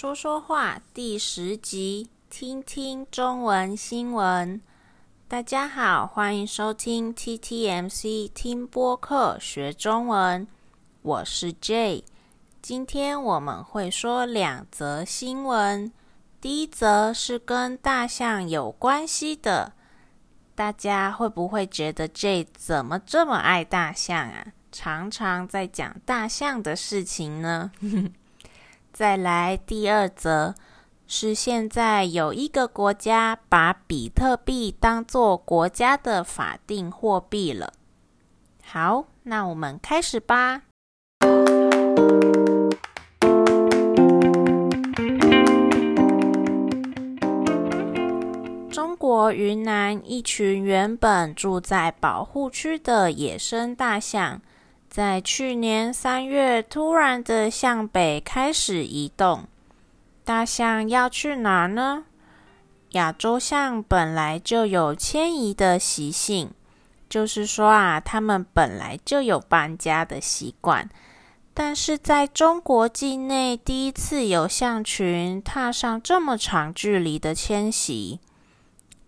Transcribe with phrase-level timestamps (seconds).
[0.00, 4.60] 说说话第十集，听听中文新闻。
[5.26, 10.46] 大家好，欢迎收听 TTMC 听播客学中文，
[11.02, 12.04] 我是 J，。
[12.62, 15.92] 今天我们会说两则新闻，
[16.40, 19.72] 第一则是跟大象有关系的。
[20.54, 24.46] 大家会不会觉得 J 怎么这么爱大象啊？
[24.70, 27.72] 常常在讲大象的事情呢？
[28.98, 30.56] 再来第二则，
[31.06, 37.72] 是现在有一个国家把比特币当作国家的法定货币了。
[38.64, 40.62] 好，那我们开始吧。
[48.68, 54.42] 中国云南一群原本住在保护区的野生大象。
[54.90, 59.44] 在去年三月，突然的向北开始移动。
[60.24, 62.04] 大象要去哪儿呢？
[62.92, 66.50] 亚洲象本来就有迁移的习性，
[67.08, 70.88] 就是说啊，它们本来就有搬家的习惯。
[71.52, 78.20] 但是在中国境内，第一次有象群踏上这么长距离的迁徙。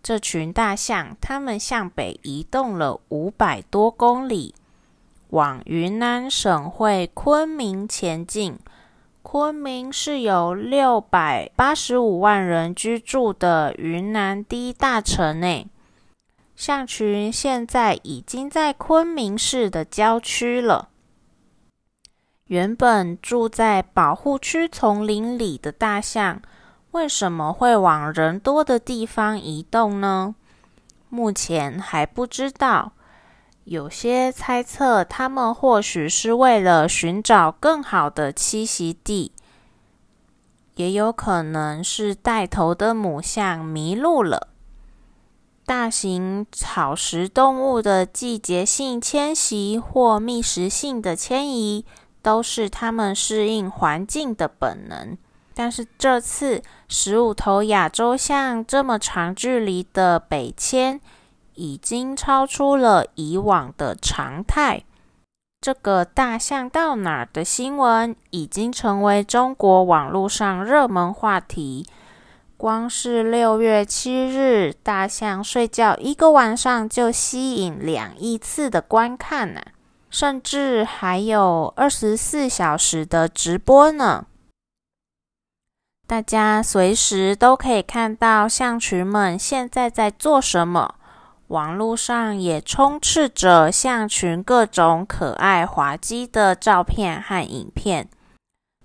[0.03, 4.53] 这群大象，它们向北移动了五百多公里。
[5.31, 8.57] 往云南省会昆明前进。
[9.21, 15.67] 昆明是有六百八十五万人居住的云南第一大城内。
[16.55, 20.89] 象群现在已经在昆明市的郊区了。
[22.47, 26.41] 原本住在保护区丛林里的大象，
[26.91, 30.35] 为什么会往人多的地方移动呢？
[31.07, 32.91] 目前还不知道。
[33.63, 39.31] 有些猜测，他们或许是为了寻找更好的栖息地，
[40.75, 44.47] 也有可能是带头的母象迷路了。
[45.63, 51.85] 大型草食动物的季节性迁徙或觅食性的迁移，
[52.21, 55.15] 都是它们适应环境的本能。
[55.53, 60.99] 但是这次十五头亚洲象这么长距离的北迁，
[61.55, 64.83] 已经超出了以往的常态。
[65.59, 71.85] 这个大象到哪儿的新闻已经成为中国网络上热门话题。
[72.57, 79.61] 光是六月七日，大象睡觉一个晚上就吸引两亿次的观看呢，
[80.09, 84.25] 甚至还有二十四小时的直播呢。
[86.07, 90.95] 大家随时都可以看到象群们现在在做什么。
[91.51, 98.07] 网络上也充斥着象群各种可爱滑稽的照片和影片，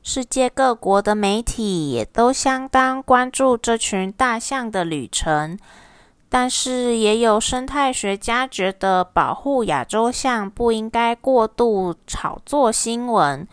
[0.03, 5.57] 世界各国的媒体也都相当关注这群大象的旅程。
[6.29, 13.47] 但是，也有生态学家觉得，保护亚洲象不应该过度炒作新闻，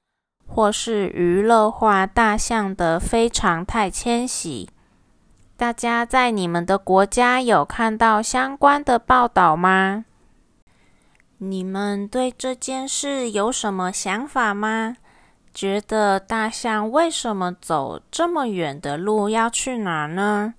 [0.47, 4.67] 或是娱乐化大象的非常态迁徙。
[5.55, 10.05] 大家在你们的国家有看到相关的报道吗？
[11.37, 14.97] 你们对这件事有什么想法吗？
[15.53, 20.55] 觉得大象为什么走这么远的路要去哪呢？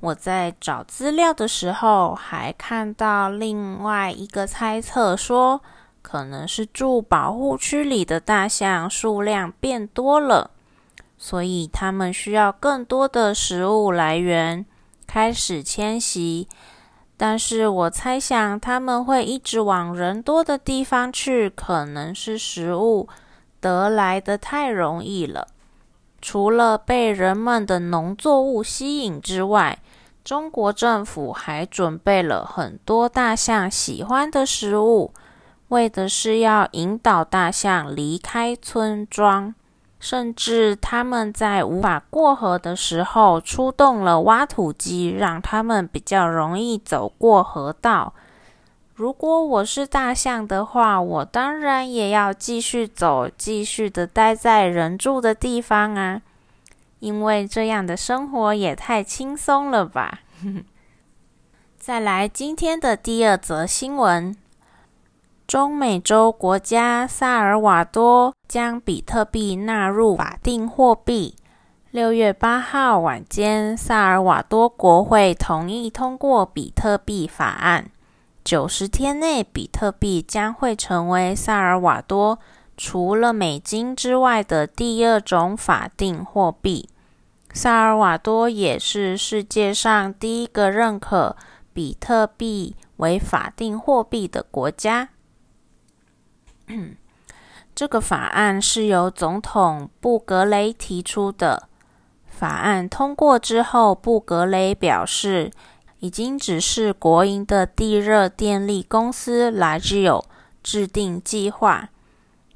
[0.00, 5.60] 我在找资料的时候还看到另外一个猜测说，
[6.00, 10.52] 可能是住保护区里的大象数量变多了。
[11.18, 14.64] 所以，他们需要更多的食物来源，
[15.06, 16.48] 开始迁徙。
[17.16, 23.08] 但是我猜想，他们会一直往人多的地方去，可能是食物
[23.60, 25.48] 得来的太容易了。
[26.22, 29.80] 除了被人们的农作物吸引之外，
[30.24, 35.12] 中国政府还准备了很多大象喜欢的食物，
[35.68, 39.54] 为的是要引导大象离开村庄。
[40.00, 48.14] 甚至他们在无法过河的时候，出动了挖土机，让他们比较容易走过河道。
[48.94, 56.22] 如果我是大象的话，我当然也要继续走，继续的待在人住的地方啊，
[56.98, 60.20] 因为这样的生活也太轻松了吧。
[61.78, 64.36] 再来今天的第二则新闻。
[65.48, 71.36] 中美洲国家萨尔瓦多将比特币纳入法定货币。
[71.90, 77.90] 六月八号晚间，萨尔瓦多国会同意通过比特币法案。
[78.44, 82.38] 九十天内，比特币将会成为萨尔瓦多
[82.76, 86.90] 除了美金之外的第二种法定货币。
[87.54, 91.34] 萨尔瓦多也是世界上第一个认可
[91.72, 95.08] 比特币为法定货币的国家。
[97.74, 101.68] 这个法案是由总统布格雷提出的。
[102.26, 105.50] 法案通过之后，布格雷表示，
[105.98, 110.24] 已经指示国营的地热电力公司 LAGIO
[110.62, 111.90] 制定计划。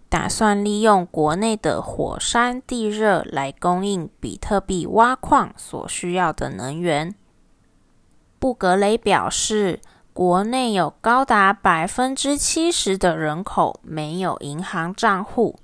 [0.09, 7.15] 打算利用国内的火山地热来供应比特币挖矿所需要的能源。
[8.39, 9.81] 布格雷表示，
[10.15, 15.57] 国内有高达百分之七十的人口没有银行账户，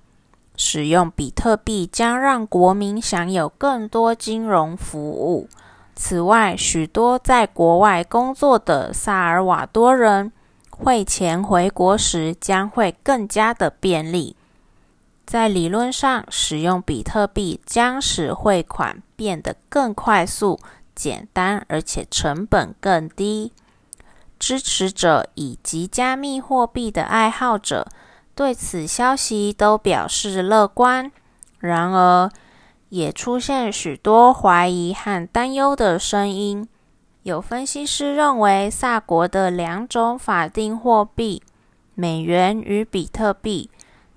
[0.56, 5.48] 使用比特币将让国民享有更多金融服务。
[5.94, 10.32] 此外，许多在国外工作的萨尔瓦多人
[10.70, 14.34] 汇钱回国时将会更加的便利。
[15.26, 20.58] 在理论上，使用比特币将使汇款变得更快速、
[20.94, 23.52] 简单，而且成本更低。
[24.38, 27.86] 支持者以及加密货币的爱好者
[28.34, 31.10] 对此消息都表示乐观。
[31.58, 32.30] 然而，
[32.90, 36.68] 也出现许多怀疑和担忧的声音。
[37.24, 41.42] 有分析师认为，萨国的两种法定货币——
[41.94, 43.70] 美元与比特币。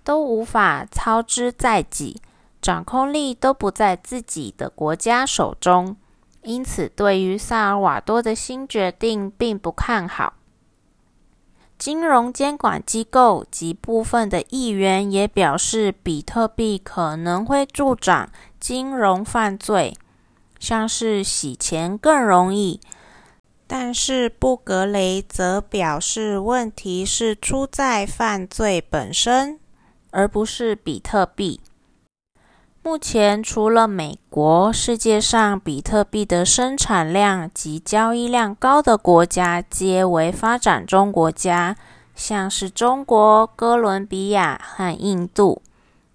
[0.03, 2.19] 都无法操之在己，
[2.59, 5.95] 掌控力都不在自己的国家手中，
[6.43, 10.33] 因此对于萨尔瓦多的新决定并不看好。
[11.77, 18.29] 金融监管机构及部分的议员也表示，比特币可能会助长
[18.59, 19.95] 金融犯罪，
[20.59, 22.79] 像是洗钱更容易。
[23.65, 29.59] 但是布格雷则表示，问题是出在犯罪本身。
[30.13, 31.61] 而不是比特币。
[32.83, 41.75] 目前，除了美国，世界上比特币的生产量及交易量高的国家皆为发展中国家，
[42.15, 45.61] 像是中国、哥伦比亚和印度。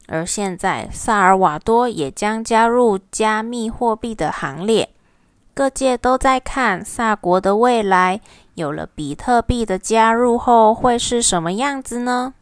[0.09, 4.89] 而现在，萨尔瓦多也将加入加密货币的行列。
[5.55, 8.21] 各界都在看萨国的未来，
[8.55, 12.35] 有了比特币的加入后，会是什么样子呢？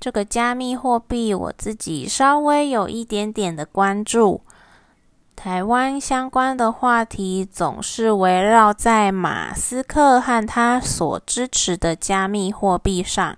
[0.00, 4.42] 这个加密货币，我自己稍微有一点点的关注。
[5.34, 13.36] 台湾相关的话题总是围绕在马斯克和他所支持的加密货币上，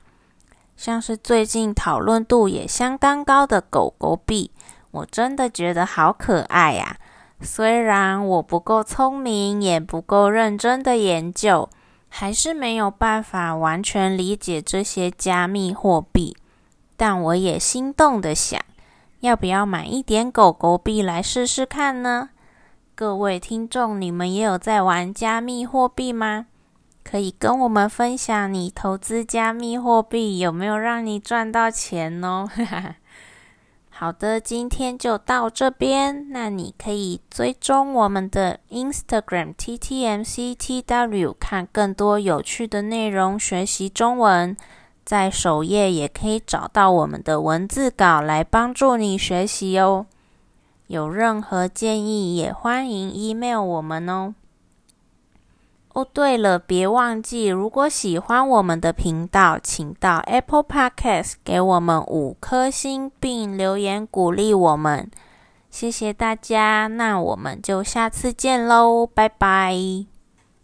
[0.76, 4.50] 像是最近讨论度也相当高的狗狗币，
[4.90, 6.96] 我真的觉得好可爱呀！
[7.42, 11.68] 虽然我不够聪明，也不够认真的研究，
[12.08, 16.36] 还是没有办法完全理解这些加密货币。
[17.00, 18.60] 但我也心动的想，
[19.20, 22.28] 要不要买一点狗狗币来试试看呢？
[22.94, 26.44] 各位听众，你们也有在玩加密货币吗？
[27.02, 32.46] 可以跟我们分享你投资加密货币有没有让你赚到钱哦？
[33.88, 36.30] 好的，今天就到这边。
[36.32, 44.54] 那你可以追踪我们的 Instagram TTMCTW，看更多有趣的内容，学习中文。
[45.04, 50.06] 在首页也可以找到我们的文字稿来帮助你学习哦。
[50.86, 54.34] 有任何建议也欢迎 email 我们哦。
[55.92, 65.10] 哦，对了，别忘记，如果喜欢我们的频道，请到 Apple Podcast 给我们五颗星并留言鼓励我们。
[65.68, 70.09] 谢谢大家，那我们就下次见喽，拜拜。